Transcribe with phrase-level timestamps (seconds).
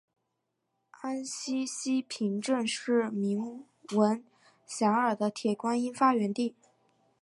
[1.01, 4.25] 安溪西坪镇是名闻
[4.67, 6.55] 遐迩的铁观音发源地。